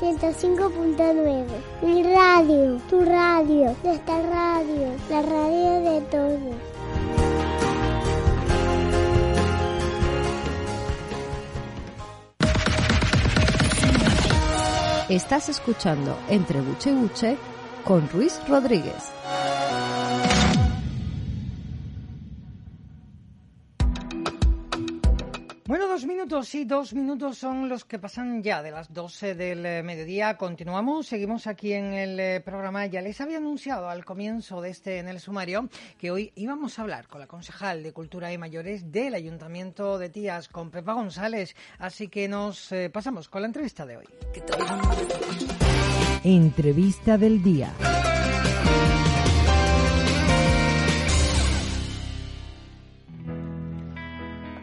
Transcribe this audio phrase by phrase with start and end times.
[0.00, 1.44] 105.9.
[1.82, 6.76] Mi radio, tu radio, nuestra radio, la radio de todos.
[15.08, 17.36] Estás escuchando Entre Buche y Buche
[17.84, 19.12] con Ruiz Rodríguez.
[26.26, 30.36] Minutos, sí, dos minutos son los que pasan ya de las 12 del eh, mediodía.
[30.36, 32.84] Continuamos, seguimos aquí en el eh, programa.
[32.86, 35.68] Ya les había anunciado al comienzo de este, en el sumario,
[35.98, 40.08] que hoy íbamos a hablar con la concejal de Cultura y Mayores del Ayuntamiento de
[40.08, 41.54] Tías, con Pepa González.
[41.78, 44.06] Así que nos eh, pasamos con la entrevista de hoy.
[46.24, 47.72] Entrevista del día.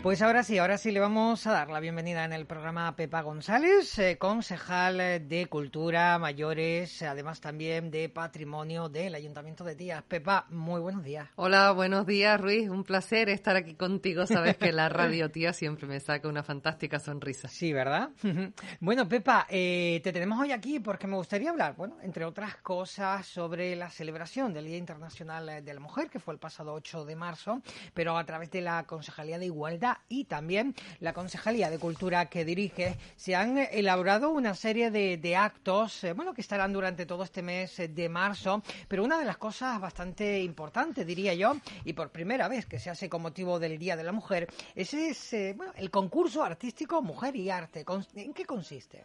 [0.04, 2.96] Pues ahora sí, ahora sí le vamos a dar la bienvenida en el programa a
[2.98, 4.98] Pepa González, eh, concejal
[5.30, 10.04] de Cultura, Mayores, además también de Patrimonio del Ayuntamiento de Tías.
[10.04, 11.30] Pepa, muy buenos días.
[11.38, 12.68] Hola, buenos días, Ruiz.
[12.68, 14.28] Un placer estar aquí contigo.
[14.28, 17.48] Sabes que la radio tía siempre me saca una fantástica sonrisa.
[17.48, 18.10] Sí, ¿verdad?
[18.82, 23.26] bueno, Pepa, eh, te tenemos hoy aquí porque me gustaría hablar, bueno, entre otras cosas,
[23.26, 27.16] sobre la celebración del Día Internacional de la Mujer, que fue el pasado 8 de
[27.16, 27.62] marzo,
[27.94, 32.45] pero a través de la Concejalía de Igualdad y también la Concejalía de Cultura que
[32.45, 37.41] dirige, se han elaborado una serie de, actos, eh, bueno, que estarán durante todo este
[37.41, 41.55] mes de marzo, pero una de las cosas bastante importantes, diría yo,
[41.86, 45.09] y por primera vez que se hace con motivo del Día de la Mujer, ese
[45.09, 47.86] es eh, bueno, el concurso artístico Mujer y Arte.
[48.16, 49.03] ¿En qué consiste?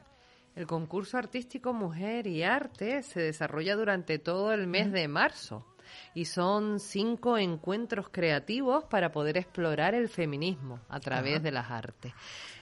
[0.54, 5.64] El concurso artístico Mujer y Arte se desarrolla durante todo el mes de marzo
[6.14, 12.12] y son cinco encuentros creativos para poder explorar el feminismo a través de las artes.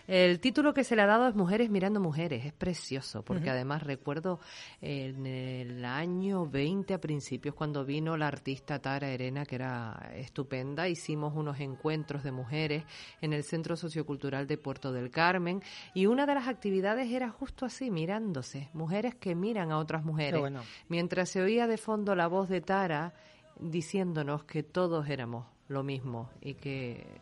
[0.07, 2.45] El título que se le ha dado es Mujeres mirando mujeres.
[2.47, 4.39] Es precioso, porque además recuerdo
[4.81, 10.89] en el año 20 a principios, cuando vino la artista Tara Erena, que era estupenda,
[10.89, 12.85] hicimos unos encuentros de mujeres
[13.21, 15.63] en el Centro Sociocultural de Puerto del Carmen,
[15.93, 20.41] y una de las actividades era justo así, mirándose, mujeres que miran a otras mujeres.
[20.89, 23.13] Mientras se oía de fondo la voz de Tara
[23.59, 27.21] diciéndonos que todos éramos lo mismo y que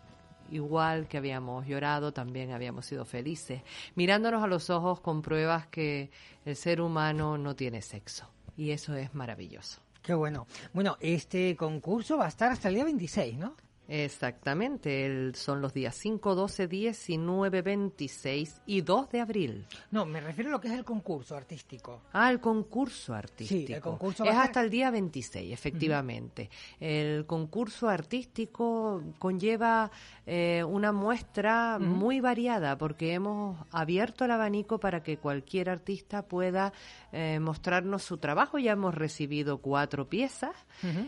[0.54, 3.62] igual que habíamos llorado, también habíamos sido felices,
[3.94, 6.10] mirándonos a los ojos con pruebas que
[6.44, 8.28] el ser humano no tiene sexo.
[8.56, 9.80] Y eso es maravilloso.
[10.02, 10.46] Qué bueno.
[10.72, 13.56] Bueno, este concurso va a estar hasta el día 26, ¿no?
[13.86, 19.66] Exactamente, son los días 5, 12, 19, 26 y 2 de abril.
[19.90, 22.02] No, me refiero a lo que es el concurso artístico.
[22.12, 23.66] Ah, el concurso artístico.
[23.66, 26.48] Sí, el concurso es hasta el día 26, efectivamente.
[26.80, 29.90] El concurso artístico conlleva
[30.26, 36.72] eh, una muestra muy variada porque hemos abierto el abanico para que cualquier artista pueda
[37.12, 38.58] eh, mostrarnos su trabajo.
[38.58, 40.54] Ya hemos recibido cuatro piezas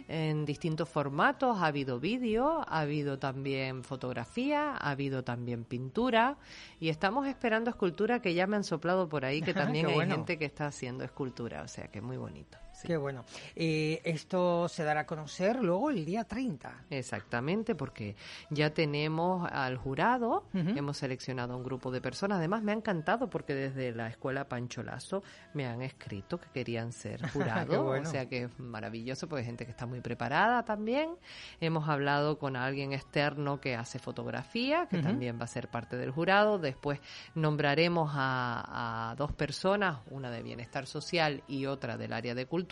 [0.08, 6.36] en distintos formatos, ha habido vídeo, ha habido también fotografía, ha habido también pintura
[6.80, 10.38] y estamos esperando escultura que ya me han soplado por ahí que también hay gente
[10.38, 12.58] que está haciendo escultura, o sea que muy bonito.
[12.84, 13.24] Qué bueno.
[13.54, 16.84] Eh, esto se dará a conocer luego el día 30.
[16.90, 18.16] Exactamente, porque
[18.50, 22.38] ya tenemos al jurado, hemos seleccionado a un grupo de personas.
[22.38, 25.22] Además, me ha encantado porque desde la escuela Pancholazo
[25.54, 28.06] me han escrito que querían ser jurados.
[28.06, 31.16] O sea que es maravilloso, porque hay gente que está muy preparada también.
[31.60, 36.10] Hemos hablado con alguien externo que hace fotografía, que también va a ser parte del
[36.10, 36.58] jurado.
[36.58, 37.00] Después
[37.34, 42.65] nombraremos a dos personas, una de bienestar social y otra del área de cultura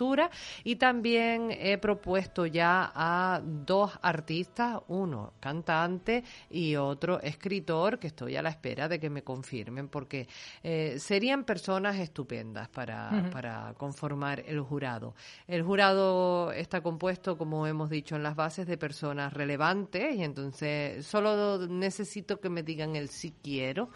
[0.63, 8.35] y también he propuesto ya a dos artistas, uno cantante y otro escritor, que estoy
[8.35, 10.27] a la espera de que me confirmen porque
[10.63, 15.15] eh, serían personas estupendas para, para conformar el jurado.
[15.47, 21.05] El jurado está compuesto, como hemos dicho en las bases, de personas relevantes y entonces
[21.05, 23.89] solo necesito que me digan el sí quiero,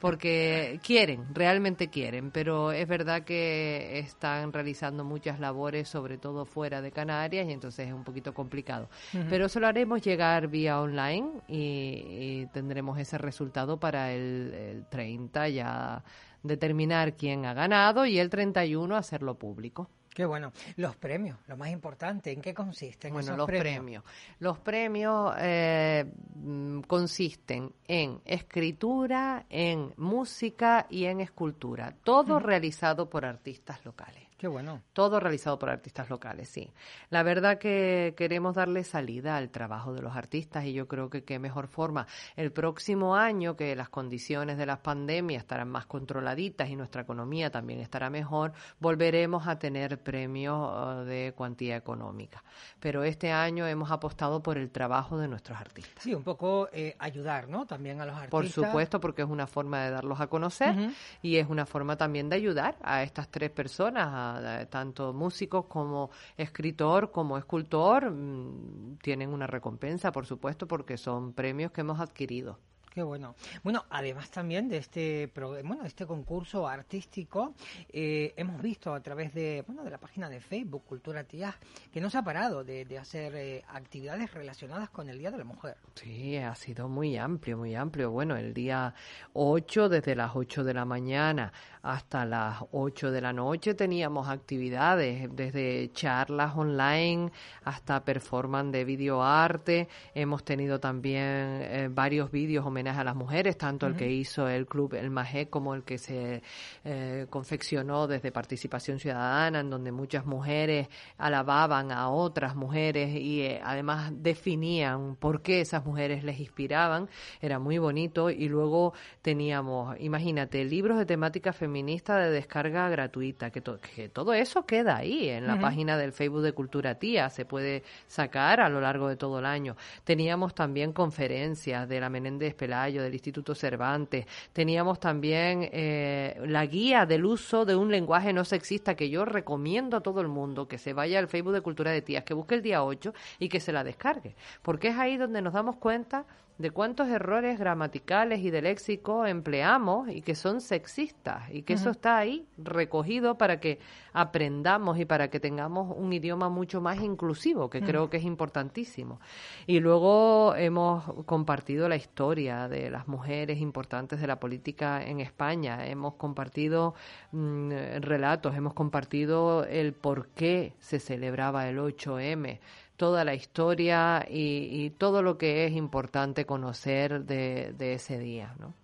[0.00, 6.80] porque quieren, realmente quieren, pero es verdad que están realizando muchas labores, sobre todo fuera
[6.80, 8.88] de Canarias, y entonces es un poquito complicado.
[9.28, 15.48] Pero eso lo haremos llegar vía online y, tendremos ese resultado para el, el 30
[15.48, 16.04] ya
[16.42, 19.88] determinar quién ha ganado y el 31 hacerlo público.
[20.14, 20.52] Qué bueno.
[20.76, 24.04] Los premios, lo más importante, ¿en qué consisten bueno, los premios?
[24.38, 26.04] Los premios eh,
[26.36, 34.22] mm, consisten en escritura, en música y en escultura, todo realizado por artistas locales.
[34.44, 34.82] Qué bueno.
[34.92, 36.70] Todo realizado por artistas locales, sí.
[37.08, 41.24] La verdad que queremos darle salida al trabajo de los artistas y yo creo que
[41.24, 42.06] qué mejor forma.
[42.36, 47.50] El próximo año, que las condiciones de las pandemias estarán más controladitas y nuestra economía
[47.50, 52.44] también estará mejor, volveremos a tener premios uh, de cuantía económica.
[52.80, 56.04] Pero este año hemos apostado por el trabajo de nuestros artistas.
[56.04, 57.64] Sí, un poco eh, ayudar, ¿no?
[57.64, 58.30] También a los artistas.
[58.30, 60.90] Por supuesto, porque es una forma de darlos a conocer
[61.22, 64.33] y es una forma también de ayudar a estas tres personas,
[64.70, 71.72] tanto músicos como escritor, como escultor, mm, tienen una recompensa, por supuesto, porque son premios
[71.72, 72.58] que hemos adquirido.
[72.94, 73.34] Qué bueno.
[73.64, 77.54] Bueno, además también de este bueno, este concurso artístico,
[77.88, 81.58] eh, hemos visto a través de bueno de la página de Facebook Cultura Tía
[81.92, 85.44] que no se ha parado de, hacer eh, actividades relacionadas con el Día de la
[85.44, 85.76] Mujer.
[85.96, 88.12] Sí, ha sido muy amplio, muy amplio.
[88.12, 88.94] Bueno, el día
[89.32, 91.52] 8, desde las 8 de la mañana
[91.84, 97.30] hasta las 8 de la noche teníamos actividades, desde charlas online
[97.62, 99.88] hasta performance de videoarte.
[100.14, 104.94] Hemos tenido también eh, varios vídeos a las mujeres, tanto el que hizo el club
[104.94, 106.42] El Majé como el que se
[106.84, 110.88] eh, confeccionó desde Participación Ciudadana, en donde muchas mujeres
[111.18, 117.08] alababan a otras mujeres y eh, además definían por qué esas mujeres les inspiraban.
[117.40, 118.30] Era muy bonito.
[118.30, 123.62] Y luego teníamos, imagínate, libros de temática feminista de descarga gratuita, que,
[123.94, 127.82] que todo eso queda ahí en la página del Facebook de Cultura Tía, se puede
[128.06, 129.76] sacar a lo largo de todo el año.
[130.04, 134.26] Teníamos también conferencias de la Menéndez Pelá del Instituto Cervantes.
[134.52, 139.96] Teníamos también eh, la guía del uso de un lenguaje no sexista que yo recomiendo
[139.96, 142.56] a todo el mundo que se vaya al Facebook de Cultura de Tías, que busque
[142.56, 144.34] el día 8 y que se la descargue.
[144.62, 146.26] Porque es ahí donde nos damos cuenta
[146.58, 151.90] de cuántos errores gramaticales y de léxico empleamos y que son sexistas y que eso
[151.90, 153.80] está ahí recogido para que
[154.12, 159.20] aprendamos y para que tengamos un idioma mucho más inclusivo, que creo que es importantísimo.
[159.66, 165.86] Y luego hemos compartido la historia de las mujeres importantes de la política en España,
[165.88, 166.94] hemos compartido
[167.32, 172.60] mm, relatos, hemos compartido el por qué se celebraba el 8M
[172.96, 178.54] toda la historia y, todo lo que es importante conocer de, ese día.
[178.58, 178.74] ¿no?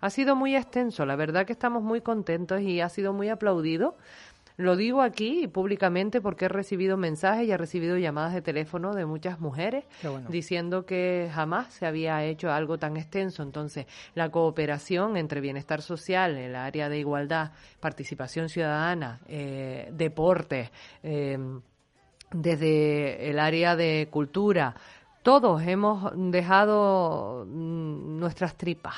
[0.00, 3.96] Ha sido muy extenso, la verdad que estamos muy contentos y ha sido muy aplaudido.
[4.58, 9.04] Lo digo aquí públicamente porque he recibido mensajes y he recibido llamadas de teléfono de
[9.04, 9.84] muchas mujeres
[10.30, 13.42] diciendo que jamás se había hecho algo tan extenso.
[13.42, 13.84] Entonces,
[14.14, 20.70] la cooperación entre bienestar social, el área de igualdad, participación ciudadana, eh, deportes,
[21.02, 21.38] eh,
[22.30, 24.74] desde el área de cultura,
[25.22, 28.94] todos hemos dejado mm, nuestras tripas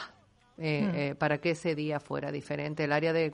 [0.60, 0.96] eh, mm.
[0.96, 2.82] eh, para que ese día fuera diferente.
[2.82, 3.32] El área de,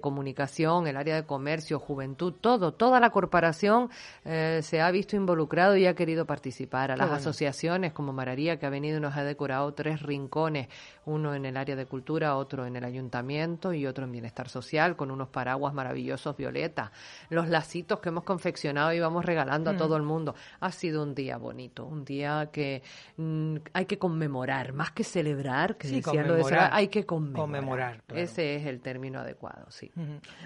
[0.00, 3.90] comunicación, el área de comercio, juventud, todo, toda la corporación
[4.24, 6.90] eh, se ha visto involucrado y ha querido participar.
[6.90, 10.68] A las asociaciones como Mararía, que ha venido y nos ha decorado tres rincones,
[11.06, 14.96] uno en el área de cultura, otro en el ayuntamiento y otro en bienestar social,
[14.96, 16.92] con unos paraguas maravillosos violeta.
[17.28, 19.76] Los lacitos que hemos confeccionado y vamos regalando a mm.
[19.76, 20.34] todo el mundo.
[20.60, 22.82] Ha sido un día bonito, un día que
[23.16, 28.02] mm, hay que conmemorar, más que celebrar, que decía lo de hay que conmemorar.
[28.08, 29.90] Ese es el término adecuado, sí.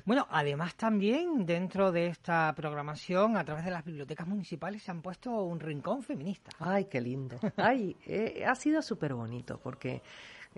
[0.05, 5.03] Bueno, además también dentro de esta programación, a través de las bibliotecas municipales, se han
[5.03, 6.51] puesto un rincón feminista.
[6.59, 7.39] Ay, qué lindo.
[7.57, 10.03] Ay, eh, ha sido súper bonito porque...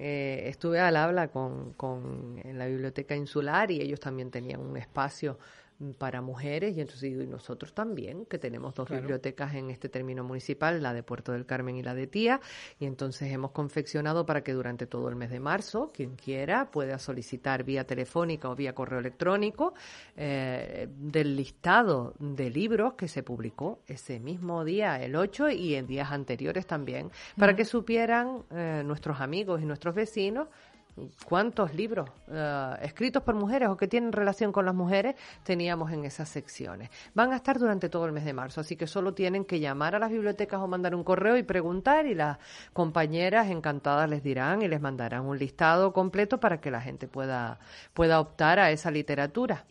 [0.01, 4.77] Eh, estuve al habla con, con en la biblioteca insular y ellos también tenían un
[4.77, 5.39] espacio
[5.97, 10.83] para mujeres y entonces y nosotros también que tenemos dos bibliotecas en este término municipal
[10.83, 12.41] la de Puerto del Carmen y la de Tía
[12.81, 16.99] y entonces hemos confeccionado para que durante todo el mes de marzo quien quiera pueda
[16.99, 19.75] solicitar vía telefónica o vía correo electrónico
[20.17, 25.87] eh, del listado de libros que se publicó ese mismo día el 8 y en
[25.87, 30.49] días anteriores también para que supieran eh, nuestros amigos y nuestros vecinos
[31.25, 36.05] cuántos libros eh, escritos por mujeres o que tienen relación con las mujeres teníamos en
[36.05, 36.91] esas secciones.
[37.15, 39.95] Van a estar durante todo el mes de marzo, así que solo tienen que llamar
[39.95, 42.39] a las bibliotecas o mandar un correo y preguntar y las
[42.73, 47.59] compañeras encantadas les dirán y les mandarán un listado completo para que la gente pueda,
[47.95, 49.65] pueda optar a esa literatura.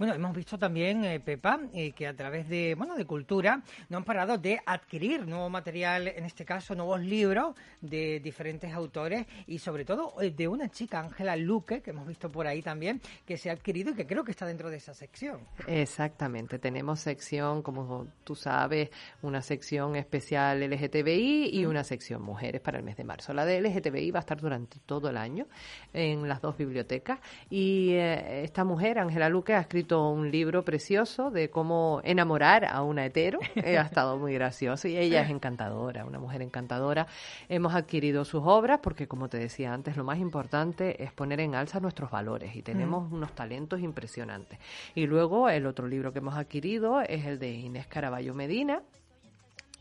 [0.00, 3.98] Bueno, hemos visto también, eh, Pepa, eh, que a través de, bueno, de cultura no
[3.98, 9.58] han parado de adquirir nuevo material, en este caso nuevos libros de diferentes autores y
[9.58, 13.36] sobre todo eh, de una chica, Ángela Luque, que hemos visto por ahí también, que
[13.36, 15.40] se ha adquirido y que creo que está dentro de esa sección.
[15.66, 18.88] Exactamente, tenemos sección, como tú sabes,
[19.20, 23.34] una sección especial LGTBI y una sección mujeres para el mes de marzo.
[23.34, 25.46] La de LGTBI va a estar durante todo el año
[25.92, 31.32] en las dos bibliotecas y esta mujer, Ángela Luque, ha escrito escrito un libro precioso
[31.32, 33.40] de cómo enamorar a una hetero.
[33.56, 37.08] ha estado muy gracioso y ella es encantadora, una mujer encantadora.
[37.48, 41.56] Hemos adquirido sus obras porque, como te decía antes, lo más importante es poner en
[41.56, 44.60] alza nuestros valores y tenemos unos talentos impresionantes.
[44.94, 48.82] Y luego el otro libro que hemos adquirido es el de Inés Caraballo Medina,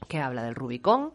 [0.07, 1.13] que habla del Rubicón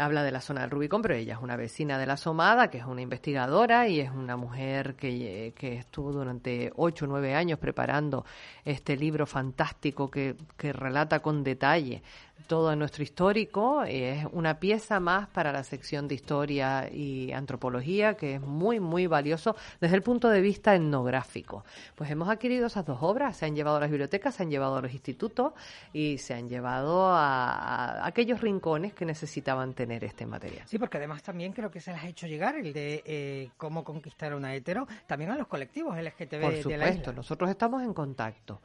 [0.00, 2.78] habla de la zona del Rubicón, pero ella es una vecina de la Somada, que
[2.78, 7.58] es una investigadora y es una mujer que, que estuvo durante ocho o nueve años
[7.58, 8.24] preparando
[8.64, 12.02] este libro fantástico que, que relata con detalle
[12.50, 13.84] todo nuestro histórico.
[13.84, 19.06] Es una pieza más para la sección de historia y antropología que es muy, muy
[19.06, 21.64] valioso desde el punto de vista etnográfico.
[21.94, 24.78] Pues hemos adquirido esas dos obras, se han llevado a las bibliotecas, se han llevado
[24.78, 25.52] a los institutos
[25.92, 30.66] y se han llevado a, aquellos rincones que necesitaban tener este material.
[30.66, 33.84] Sí, porque además también creo que se les ha hecho llegar el de eh, cómo
[33.84, 38.60] conquistar a una hetero, también a los colectivos LGTB Por supuesto, nosotros estamos en contacto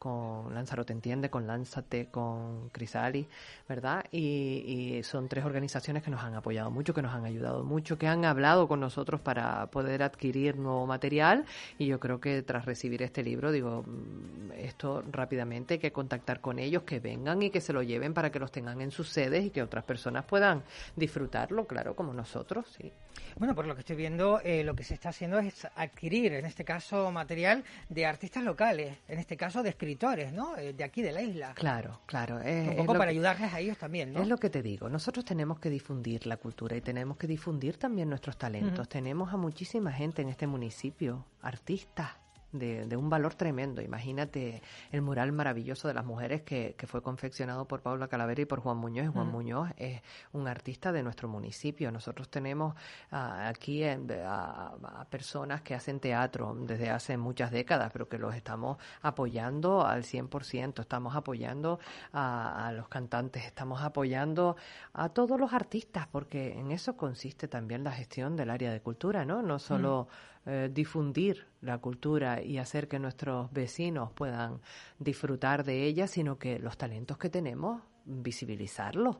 [0.00, 3.28] con Lanzarote Entiende, con Lánzate, con Crisali,
[3.68, 4.02] ¿verdad?
[4.10, 8.06] Y, son tres organizaciones que nos han apoyado mucho, que nos han ayudado mucho, que
[8.06, 11.44] han hablado con nosotros para poder adquirir nuevo material
[11.76, 16.40] y yo creo que tras recibir este libro, digo, mm, esto rápidamente hay que contactar
[16.40, 19.10] con ellos, que vengan y que se lo lleven para que los tengan en sus
[19.10, 20.62] sedes y que otras personas puedan
[20.96, 22.90] disfrutarlo, claro, como nosotros, sí.
[23.38, 26.46] Bueno, por lo que estoy viendo, eh, lo que se está haciendo es adquirir, en
[26.46, 30.56] este caso, material de artistas locales, en este caso de escritores, ¿no?
[30.56, 31.54] Eh, de aquí de la isla.
[31.54, 32.40] Claro, claro.
[32.40, 34.22] Es, Un poco para ayudarles a ellos también, ¿no?
[34.22, 34.88] Es lo que te digo.
[34.88, 38.88] Nosotros tenemos que difundir la cultura y tenemos que difundir también nuestros talentos.
[38.88, 42.10] Tenemos a muchísima gente en este municipio, artistas,
[42.52, 43.82] de, un valor tremendo.
[43.82, 48.44] Imagínate el mural maravilloso de las mujeres que, que fue confeccionado por Paula Calavera y
[48.44, 49.08] por Juan Muñoz.
[49.12, 50.02] Juan Muñoz es
[50.32, 51.90] un artista de nuestro municipio.
[51.92, 52.74] Nosotros tenemos
[53.10, 54.72] ah, aquí a,
[55.08, 60.80] personas que hacen teatro desde hace muchas décadas, pero que los estamos apoyando al 100%.
[60.80, 61.78] Estamos apoyando
[62.12, 64.56] a, los cantantes, estamos apoyando
[64.92, 69.24] a todos los artistas, porque en eso consiste también la gestión del área de cultura,
[69.24, 69.42] ¿no?
[69.42, 70.08] No solo...
[70.46, 74.62] Eh, difundir la cultura y hacer que nuestros vecinos puedan
[74.98, 79.18] disfrutar de ella, sino que los talentos que tenemos, visibilizarlos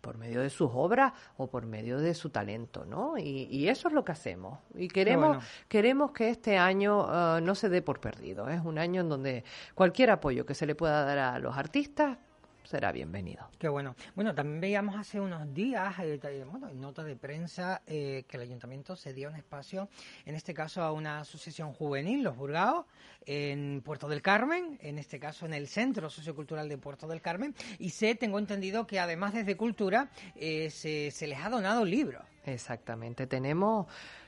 [0.00, 3.18] por medio de sus obras o por medio de su talento, ¿no?
[3.18, 4.60] Y, eso es lo que hacemos.
[4.76, 8.48] Y queremos, queremos que este año eh, no se dé por perdido.
[8.48, 12.18] Es un año en donde cualquier apoyo que se le pueda dar a los artistas
[12.64, 13.48] será bienvenido.
[13.58, 13.94] Qué bueno.
[14.14, 18.42] Bueno, también veíamos hace unos días, eh, bueno, en nota de prensa, eh, que el
[18.42, 19.88] ayuntamiento cedió un espacio,
[20.24, 22.86] en este caso a una asociación juvenil, Los Burgaos,
[23.26, 27.54] en Puerto del Carmen, en este caso en el Centro Sociocultural de Puerto del Carmen,
[27.78, 32.22] y sé, tengo entendido que además desde Cultura eh, se, se les ha donado libros.
[32.44, 33.86] Exactamente, tenemos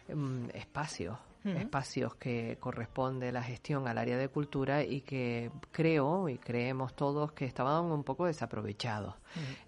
[0.09, 6.39] mm, espacios espacios que corresponde la gestión al área de cultura y que creo y
[6.39, 9.15] creemos todos que estaban un poco desaprovechados.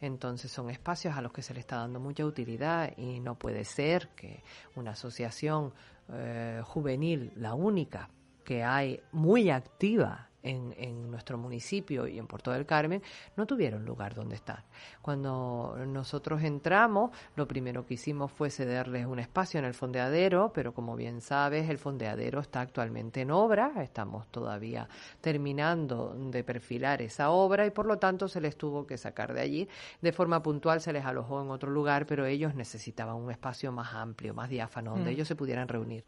[0.00, 3.64] Entonces son espacios a los que se le está dando mucha utilidad y no puede
[3.64, 4.42] ser que
[4.75, 5.73] una asociación
[6.12, 8.09] eh, juvenil, la única
[8.45, 13.02] que hay muy activa en, nuestro municipio y en Puerto del Carmen
[13.36, 14.64] no tuvieron lugar donde estar.
[15.02, 20.72] Cuando nosotros entramos, lo primero que hicimos fue cederles un espacio en el fondeadero, pero
[20.74, 24.88] como bien sabes, el fondeadero está actualmente en obra, estamos todavía
[25.20, 29.40] terminando de perfilar esa obra y por lo tanto se les tuvo que sacar de
[29.40, 29.68] allí.
[30.00, 33.94] De forma puntual se les alojó en otro lugar, pero ellos necesitaban un espacio más
[33.94, 35.14] amplio, más diáfano, donde mm.
[35.14, 36.04] ellos se pudieran reunir.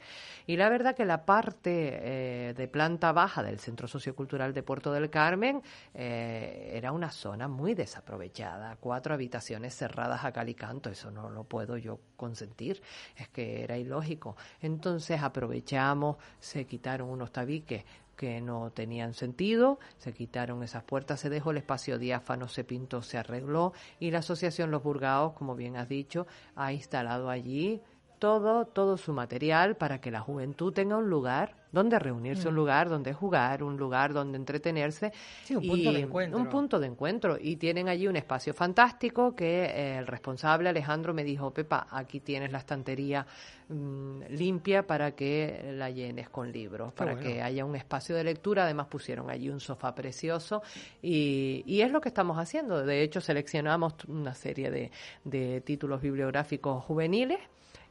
[0.47, 4.93] Y la verdad que la parte eh, de planta baja del Centro Sociocultural De Puerto
[4.93, 5.63] del Carmen
[5.95, 11.31] eh, era una zona muy desaprovechada, cuatro habitaciones cerradas a cal y canto, eso no
[11.31, 12.83] lo puedo yo consentir,
[13.17, 14.37] es que era ilógico.
[14.61, 17.85] Entonces aprovechamos, se quitaron unos tabiques
[18.17, 23.01] que no tenían sentido, se quitaron esas puertas, se dejó el espacio diáfano, se pintó,
[23.01, 27.81] se arregló y la Asociación Los Burgaos, como bien has dicho, ha instalado allí
[28.19, 32.57] todo, todo su material para que la juventud tenga un lugar donde reunirse, un mm.
[32.57, 35.13] lugar donde jugar, un lugar donde entretenerse.
[35.51, 36.39] un punto de encuentro.
[36.39, 37.39] Un punto de encuentro.
[37.41, 42.21] Y tienen allí un espacio fantástico que eh, el responsable Alejandro me dijo, Pepa, aquí
[42.21, 43.27] tienes la estantería
[43.69, 48.65] mm, limpia para que la llenes con libros, para que haya un espacio de lectura.
[48.65, 50.63] Además pusieron allí un sofá precioso
[51.03, 52.85] y, y, es lo que estamos haciendo.
[52.85, 54.91] De hecho, seleccionamos una serie de,
[55.25, 57.39] de títulos bibliográficos juveniles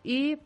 [0.04, 0.38] y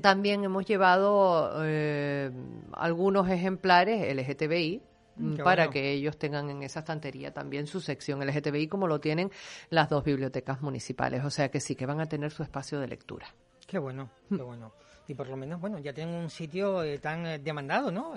[0.00, 2.30] también hemos llevado eh,
[2.72, 4.82] algunos ejemplares LGTBI
[5.16, 9.30] mm, para que ellos tengan en esa estantería también su sección LGTBI como lo tienen
[9.70, 11.24] las dos bibliotecas municipales.
[11.24, 13.26] O sea que sí que van a tener su espacio de lectura.
[13.66, 14.72] Qué bueno, qué bueno.
[15.06, 18.14] Y por lo menos, bueno, ya tienen un sitio eh, tan eh, demandado, ¿no?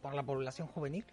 [0.00, 1.04] por la población juvenil.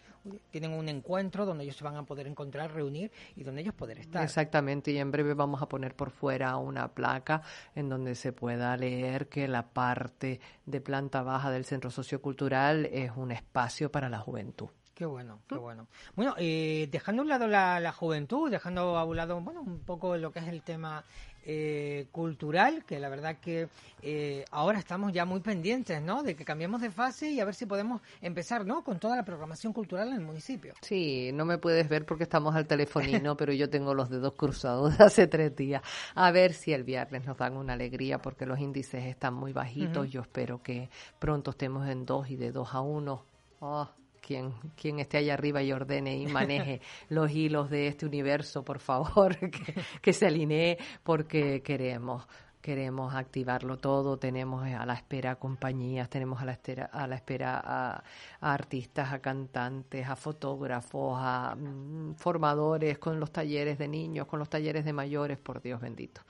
[0.49, 3.99] Tienen un encuentro donde ellos se van a poder encontrar, reunir y donde ellos poder
[3.99, 4.23] estar.
[4.23, 7.43] Exactamente, y en breve vamos a poner por fuera una placa
[7.75, 13.11] en donde se pueda leer que la parte de planta baja del centro sociocultural es
[13.15, 14.69] un espacio para la juventud.
[14.95, 15.87] Qué bueno, qué bueno.
[16.15, 19.79] Bueno, eh, dejando a un lado la, la, juventud, dejando a un lado, bueno, un
[19.79, 21.03] poco lo que es el tema
[21.45, 23.67] eh, cultural, que la verdad que
[24.01, 26.23] eh, ahora estamos ya muy pendientes, ¿no?
[26.23, 28.83] De que cambiemos de fase y a ver si podemos empezar, ¿no?
[28.83, 30.73] Con toda la programación cultural en el municipio.
[30.81, 34.97] Sí, no me puedes ver porque estamos al telefonino, pero yo tengo los dedos cruzados
[34.97, 35.81] de hace tres días.
[36.15, 40.09] A ver si el viernes nos dan una alegría porque los índices están muy bajitos.
[40.09, 43.23] Yo espero que pronto estemos en dos y de dos a uno.
[43.59, 43.89] Oh,
[44.25, 48.79] quien, quien esté allá arriba y ordene y maneje los hilos de este universo, por
[48.79, 49.37] favor,
[50.01, 52.27] que, se alinee porque queremos
[52.61, 57.61] queremos activarlo todo, tenemos a la espera compañías, tenemos a la espera a, la espera
[57.63, 58.03] a,
[58.41, 64.49] artistas, a cantantes, a fotógrafos, a mm, formadores con los talleres de niños, con los
[64.49, 66.21] talleres de mayores, por Dios bendito.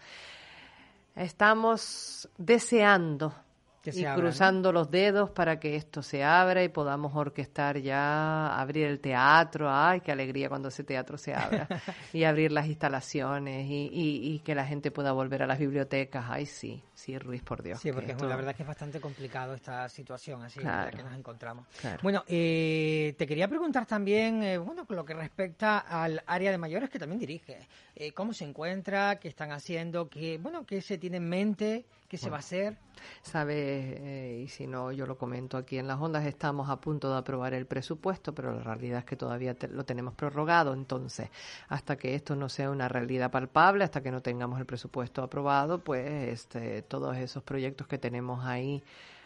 [1.16, 3.34] Estamos deseando
[3.94, 9.00] y cruzando los dedos para que esto se abra y podamos orquestar ya, abrir el
[9.00, 11.68] teatro, ay, qué alegría cuando ese teatro se abra,
[12.14, 16.46] y abrir las instalaciones y, y, que la gente pueda volver a las bibliotecas, ay,
[16.46, 17.80] sí, sí, Ruiz, por Dios.
[17.80, 21.04] Sí, porque la verdad es que es bastante complicado esta situación así en la que
[21.04, 21.68] nos encontramos.
[22.02, 26.58] Bueno, eh, te quería preguntar también, eh, bueno, con lo que respecta al área de
[26.58, 29.20] mayores que también dirige, eh, ¿cómo se encuentra?
[29.20, 30.10] ¿Qué están haciendo?
[30.10, 31.86] ¿Qué, bueno, qué se tiene en mente?
[32.08, 32.78] ¿Qué se va a hacer?
[33.24, 37.12] Sabes, eh, y si no, yo lo comento aquí en las ondas, estamos a punto
[37.12, 40.74] de aprobar el presupuesto, pero la realidad es que todavía lo tenemos prorrogado.
[40.74, 41.30] Entonces,
[41.68, 45.84] hasta que esto no sea una realidad palpable, hasta que no tengamos el presupuesto aprobado,
[45.84, 48.84] pues este, todos esos proyectos que tenemos ahí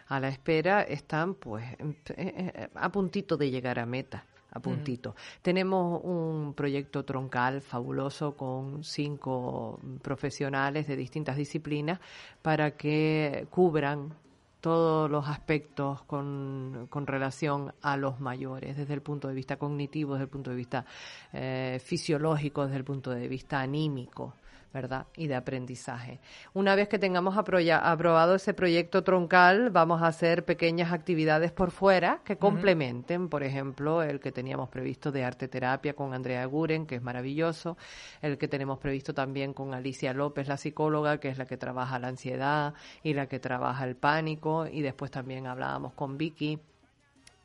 [0.08, 1.78] a la espera están pues eh,
[2.18, 5.16] eh, a puntito de llegar a meta a puntito.
[5.42, 12.00] Tenemos un proyecto troncal fabuloso con cinco profesionales de distintas disciplinas
[12.42, 14.14] para que cubran
[14.62, 20.14] todos los aspectos con, con, relación a los mayores, desde el punto de vista cognitivo,
[20.14, 20.86] desde el punto de vista
[21.32, 24.34] eh, fisiológico, desde el punto de vista anímico.
[24.74, 25.08] ¿Verdad?
[25.16, 26.20] Y de aprendizaje.
[26.54, 32.22] Una vez que tengamos aprobado ese proyecto troncal, vamos a hacer pequeñas actividades por fuera
[32.24, 36.96] que complementen, por ejemplo, el que teníamos previsto de arte terapia con Andrea Guren, que
[36.96, 37.78] es maravilloso,
[38.22, 41.98] el que tenemos previsto también con Alicia López, la psicóloga, que es la que trabaja
[42.00, 46.60] la ansiedad y la que trabaja el pánico, y después también hablábamos con Vicky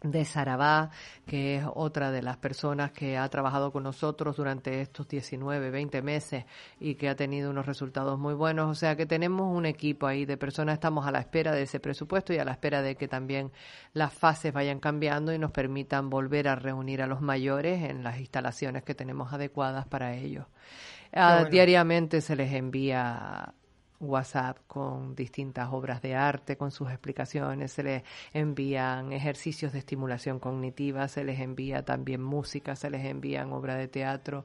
[0.04, 0.90] de Sarabá,
[1.26, 6.02] que es otra de las personas que ha trabajado con nosotros durante estos 19, 20
[6.02, 6.44] meses
[6.78, 8.70] y que ha tenido unos resultados muy buenos.
[8.70, 11.80] O sea que tenemos un equipo ahí de personas, estamos a la espera de ese
[11.80, 13.50] presupuesto y a la espera de que también
[13.94, 18.20] las fases vayan cambiando y nos permitan volver a reunir a los mayores en las
[18.20, 20.46] instalaciones que tenemos adecuadas para ellos.
[21.12, 23.54] Ah, diariamente se les envía
[24.00, 28.02] WhatsApp con distintas obras de arte, con sus explicaciones, se les
[28.32, 33.88] envían ejercicios de estimulación cognitiva, se les envía también música, se les envían obras de
[33.88, 34.44] teatro.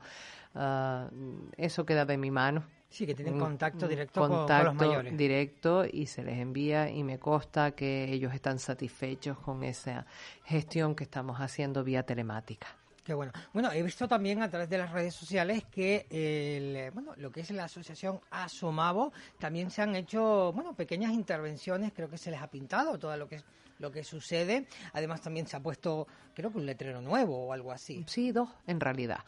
[0.55, 1.09] Ah,
[1.57, 2.63] eso queda de mi mano.
[2.89, 5.15] Sí, que tienen contacto directo con, los mayores.
[5.15, 10.07] directo y se les envía y me consta que ellos están satisfechos con esa
[10.43, 12.78] gestión que estamos haciendo vía telemática
[13.15, 13.31] bueno.
[13.53, 17.41] Bueno, he visto también a través de las redes sociales que el, bueno, lo que
[17.41, 22.41] es la asociación Asomavo también se han hecho, bueno, pequeñas intervenciones, creo que se les
[22.41, 23.45] ha pintado todo lo que es
[23.79, 24.67] lo que sucede.
[24.93, 28.03] Además también se ha puesto, creo que un letrero nuevo o algo así.
[28.07, 29.19] Sí, dos en realidad,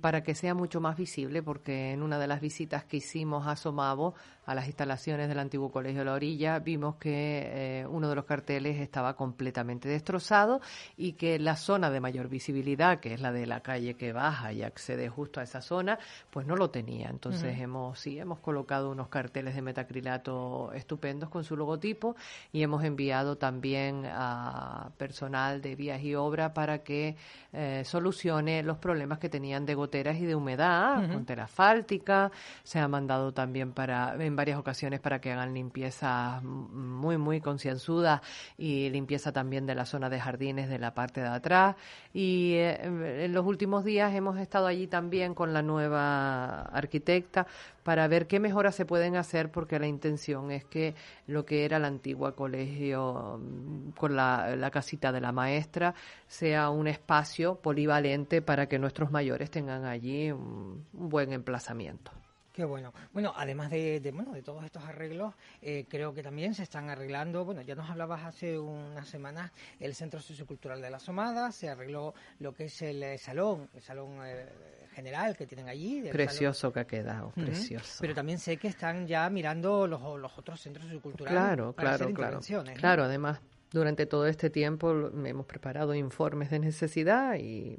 [0.00, 3.56] para que sea mucho más visible, porque en una de las visitas que hicimos a
[3.56, 8.14] Somavo, a las instalaciones del antiguo Colegio de la Orilla, vimos que eh, uno de
[8.16, 10.60] los carteles estaba completamente destrozado
[10.96, 14.52] y que la zona de mayor visibilidad, que es la de la calle que baja
[14.52, 15.98] y accede justo a esa zona,
[16.30, 17.08] pues no lo tenía.
[17.08, 22.16] Entonces hemos, sí, hemos colocado unos carteles de metacrilato estupendos con su logotipo
[22.52, 27.16] y hemos enviado también a personal de vías y obra para que
[27.52, 32.30] eh, solucione los problemas que tenían de goteras y de humedad con tela asfáltica.
[32.62, 38.22] Se ha mandado también para en varias ocasiones para que hagan limpieza muy muy concienzuda
[38.56, 41.76] y limpieza también de la zona de jardines de la parte de atrás.
[42.12, 47.46] Y eh, en los últimos días hemos estado allí también con la nueva arquitecta
[47.82, 50.94] para ver qué mejoras se pueden hacer porque la intención es que
[51.26, 55.94] lo que era el antiguo colegio mm, con la, casita de la maestra
[56.28, 62.12] sea un espacio polivalente para que nuestros mayores tengan allí un buen emplazamiento.
[62.60, 62.92] Qué bueno.
[63.14, 67.42] Bueno, además de, bueno, de todos estos arreglos, eh, creo que también se están arreglando,
[67.42, 72.12] bueno, ya nos hablabas hace unas semanas, el Centro Sociocultural de la Somada, se arregló
[72.38, 74.46] lo que es el salón, el salón eh,
[74.92, 76.02] general que tienen allí.
[76.12, 77.96] Precioso que ha quedado, precioso.
[78.02, 82.04] Pero también sé que están ya mirando los, los otros centros socioculturales claro, para claro,
[82.04, 82.74] hacer claro.
[82.74, 83.40] Claro, además
[83.72, 84.90] durante todo este tiempo
[85.24, 87.76] hemos preparado informes de necesidad y,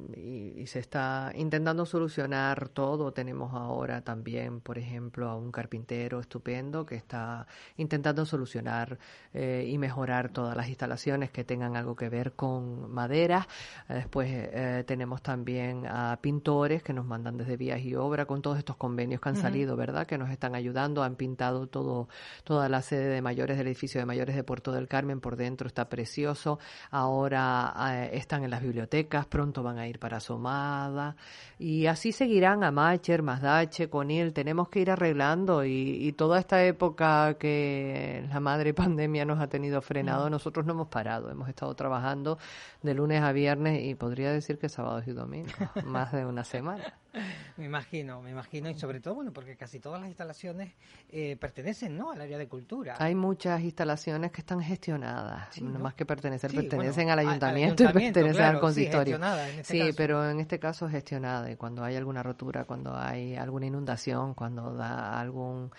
[0.65, 3.11] se está intentando solucionar todo.
[3.11, 7.45] Tenemos ahora también, por ejemplo, a un carpintero estupendo que está
[7.77, 8.97] intentando solucionar
[9.33, 13.47] eh, y mejorar todas las instalaciones que tengan algo que ver con madera.
[13.89, 18.57] Después eh, tenemos también a pintores que nos mandan desde vías y obra con todos
[18.57, 20.05] estos convenios que han salido, ¿verdad?
[20.07, 21.03] Que nos están ayudando.
[21.03, 22.07] Han pintado todo
[22.43, 25.67] toda la sede de mayores del edificio de mayores de Puerto del Carmen por dentro.
[25.67, 26.59] Está precioso.
[26.89, 31.15] Ahora eh, están en las bibliotecas, pronto van a ir para Somada.
[31.59, 34.33] Y así seguirán a Macher, Mazdache, Conil.
[34.33, 39.81] Tenemos que ir arreglando y, toda esta época que la madre pandemia nos ha tenido
[39.81, 40.31] frenado, mm.
[40.31, 41.29] nosotros no hemos parado.
[41.29, 42.37] Hemos estado trabajando
[42.81, 45.53] de lunes a viernes y podría decir que sábados y domingos,
[45.85, 47.00] más de una semana.
[47.57, 50.73] Me imagino, me imagino, y sobre todo, bueno, porque casi todas las instalaciones
[51.09, 52.95] eh, pertenecen, ¿no?, al área de cultura.
[52.99, 58.43] Hay muchas instalaciones que están gestionadas, no, más que pertenecer, pertenecen al, ayuntamiento y pertenecen
[58.43, 59.19] al consistorio.
[59.63, 63.65] Sí, este pero en este caso gestionada, y cuando hay alguna rotura, cuando hay alguna
[63.65, 65.71] inundación, cuando da algún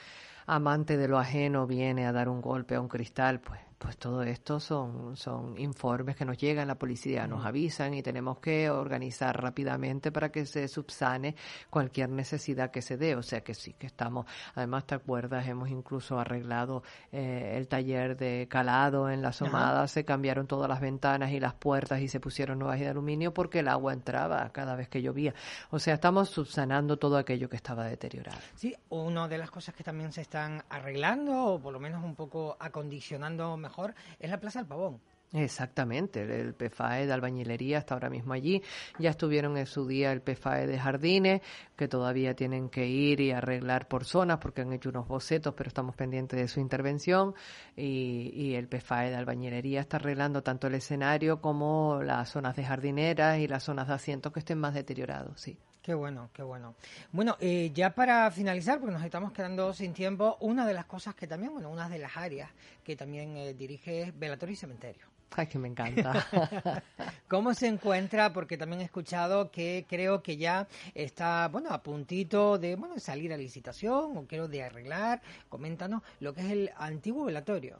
[0.46, 4.22] amante de lo ajeno viene a dar un golpe a un cristal, pues pues todo
[4.22, 9.42] esto son, son informes que nos llegan, la policía nos avisan y tenemos que organizar
[9.42, 11.34] rápidamente para que se subsane
[11.68, 13.16] cualquier necesidad que se dé.
[13.16, 18.16] O sea que sí que estamos, además te acuerdas, hemos incluso arreglado eh, el taller
[18.16, 22.20] de calado en la somada, se cambiaron todas las ventanas y las puertas y se
[22.20, 25.34] pusieron nuevas de aluminio porque el agua entraba cada vez que llovía.
[25.70, 28.38] O sea, estamos subsanando todo aquello que estaba deteriorado.
[28.54, 32.14] Sí, una de las cosas que también se están arreglando o por lo menos un
[32.14, 33.71] poco acondicionando mejor
[34.18, 35.00] es la Plaza del Pavón.
[35.34, 38.62] Exactamente, el PFAE de albañilería está ahora mismo allí.
[38.98, 41.40] Ya estuvieron en su día el PFAE de jardines,
[41.74, 45.68] que todavía tienen que ir y arreglar por zonas porque han hecho unos bocetos, pero
[45.68, 47.34] estamos pendientes de su intervención.
[47.74, 52.64] Y, y el PFAE de albañilería está arreglando tanto el escenario como las zonas de
[52.64, 55.58] jardineras y las zonas de asientos que estén más deteriorados, sí.
[55.82, 56.76] Qué bueno, qué bueno.
[57.10, 61.16] Bueno, eh, ya para finalizar, porque nos estamos quedando sin tiempo, una de las cosas
[61.16, 62.50] que también, bueno, una de las áreas
[62.84, 65.06] que también eh, dirige es velatorio y cementerio.
[65.34, 66.24] Ay, que me encanta.
[67.28, 68.32] ¿Cómo se encuentra?
[68.32, 73.32] Porque también he escuchado que creo que ya está, bueno, a puntito de, bueno, salir
[73.32, 75.20] a licitación o quiero de arreglar.
[75.48, 77.78] Coméntanos lo que es el antiguo velatorio.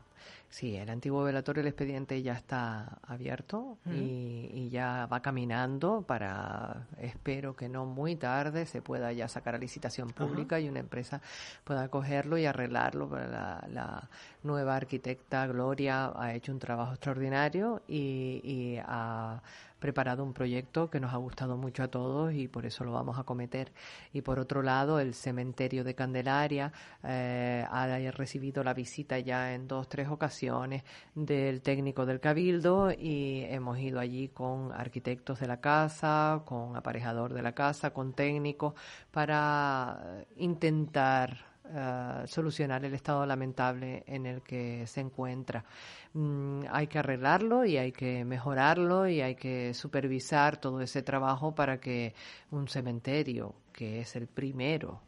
[0.53, 7.57] Sí, el antiguo velatorio, el expediente ya está abierto y, ya va caminando para, espero
[7.57, 11.23] que no muy tarde, se pueda ya sacar a licitación pública y una empresa
[11.65, 13.09] pueda cogerlo y arreglarlo.
[13.11, 14.11] La, la
[14.43, 19.41] nueva arquitecta Gloria ha hecho un trabajo extraordinario y, y ha
[19.83, 23.19] preparado un proyecto que nos ha gustado mucho a todos y por eso lo vamos
[23.19, 23.73] a cometer.
[24.13, 29.67] Y por otro lado, el cementerio de Candelaria eh, ha recibido la visita ya en
[29.67, 30.85] dos, tres ocasiones
[31.17, 37.35] del técnico del Cabildo y hemos ido allí con arquitectos de la casa, con aparejador
[37.35, 38.75] de la casa, con técnicos
[39.11, 45.65] para intentar eh, solucionar el estado lamentable en el que se encuentra.
[46.13, 51.55] Mm, hay que arreglarlo y hay que mejorarlo y hay que supervisar todo ese trabajo
[51.55, 52.15] para que
[52.51, 55.01] un cementerio, que es el primero,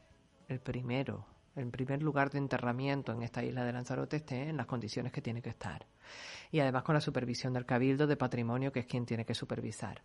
[0.49, 4.67] el primero, el primer lugar de enterramiento en esta isla de Lanzarote esté en las
[4.67, 5.87] condiciones que tiene que estar.
[6.51, 10.03] Y además con la supervisión del Cabildo de Patrimonio, que es quien tiene que supervisar.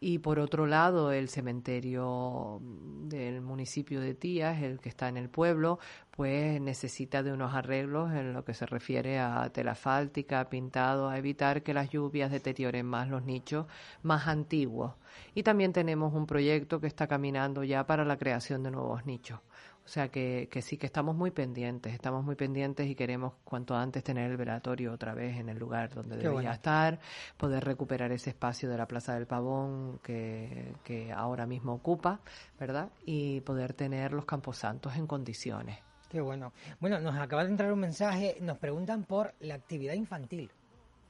[0.00, 5.30] Y por otro lado, el cementerio del municipio de Tías, el que está en el
[5.30, 5.78] pueblo,
[6.10, 11.16] pues necesita de unos arreglos en lo que se refiere a tela fáltica, pintado, a
[11.16, 13.66] evitar que las lluvias deterioren más los nichos
[14.02, 14.92] más antiguos.
[15.34, 19.40] Y también tenemos un proyecto que está caminando ya para la creación de nuevos nichos.
[19.84, 23.76] O sea que, que, sí que estamos muy pendientes, estamos muy pendientes y queremos cuanto
[23.76, 26.98] antes tener el velatorio otra vez en el lugar donde debería estar,
[27.36, 32.20] poder recuperar ese espacio de la Plaza del Pavón que, que ahora mismo ocupa,
[32.58, 32.88] ¿verdad?
[33.04, 35.78] Y poder tener los camposantos en condiciones.
[36.08, 36.52] Qué bueno.
[36.80, 40.50] Bueno, nos acaba de entrar un mensaje, nos preguntan por la actividad infantil.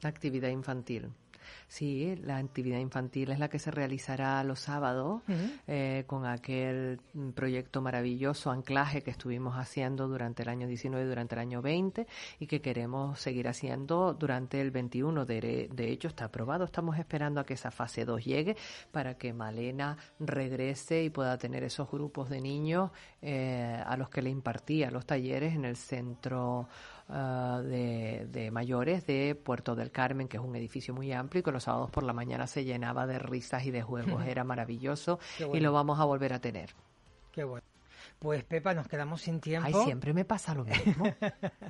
[0.01, 1.13] La actividad infantil.
[1.69, 5.23] Sí, la actividad infantil es la que se realizará los sábados
[5.67, 7.01] eh, con aquel
[7.35, 12.07] proyecto maravilloso, anclaje que estuvimos haciendo durante el año 19 y durante el año 20
[12.39, 15.25] y que queremos seguir haciendo durante el 21.
[15.25, 16.65] De, de hecho, está aprobado.
[16.65, 18.57] Estamos esperando a que esa fase 2 llegue
[18.91, 22.91] para que Malena regrese y pueda tener esos grupos de niños
[23.23, 26.69] eh, a los que le impartía los talleres en el centro
[27.09, 31.53] Ah, de, mayores de Puerto del Carmen, que es un edificio muy amplio y que
[31.53, 34.25] los sábados por la mañana se llenaba de risas y de juegos.
[34.27, 35.19] Era maravilloso
[35.53, 36.71] y lo vamos a volver a tener.
[37.31, 37.74] Qué bueno.
[38.25, 39.69] Pues Pepa, nos quedamos sin tiempo.
[39.69, 41.05] Ay, siempre me pasa lo mismo.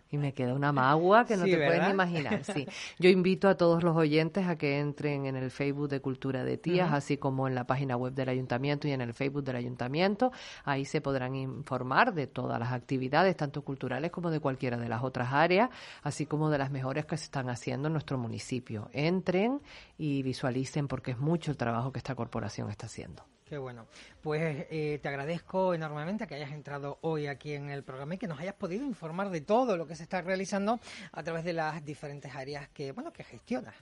[0.08, 2.44] y me queda una magua que no te puedes imaginar.
[2.44, 2.64] Sí.
[3.00, 6.56] Yo invito a todos los oyentes a que entren en el Facebook de Cultura de
[6.56, 10.30] Tías, así como en la página web del Ayuntamiento y en el Facebook del Ayuntamiento.
[10.62, 15.02] Ahí se podrán informar de todas las actividades, tanto culturales como de cualquiera de las
[15.02, 15.70] otras áreas,
[16.04, 18.90] así como de las mejores que se están haciendo en nuestro municipio.
[18.92, 19.60] Entren
[19.98, 23.24] y visualicen porque es mucho el trabajo que esta corporación está haciendo.
[23.44, 23.86] Qué bueno.
[24.22, 28.26] Pues eh, te agradezco enormemente que hayas entrado hoy aquí en el programa y que
[28.26, 30.80] nos hayas podido informar de todo lo que se está realizando
[31.12, 33.74] a través de las diferentes áreas que, bueno, que gestionas.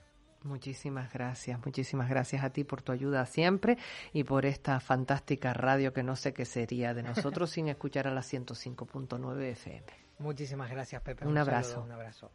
[0.43, 3.77] Muchísimas gracias, muchísimas gracias a ti por tu ayuda siempre
[4.11, 8.11] y por esta fantástica radio que no sé qué sería de nosotros sin escuchar a
[8.11, 9.85] la 105.9 FM.
[10.19, 11.25] Muchísimas gracias, Pepe.
[11.25, 11.83] Un, abrazo.
[11.83, 12.29] un abrazo.